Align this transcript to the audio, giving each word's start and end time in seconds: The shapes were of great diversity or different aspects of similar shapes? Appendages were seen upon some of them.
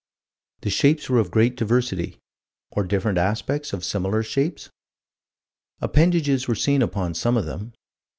The 0.61 0.71
shapes 0.71 1.07
were 1.11 1.19
of 1.19 1.29
great 1.29 1.55
diversity 1.55 2.17
or 2.71 2.83
different 2.83 3.19
aspects 3.19 3.71
of 3.71 3.85
similar 3.85 4.23
shapes? 4.23 4.71
Appendages 5.79 6.47
were 6.47 6.55
seen 6.55 6.81
upon 6.81 7.13
some 7.13 7.37
of 7.37 7.45
them. 7.45 7.73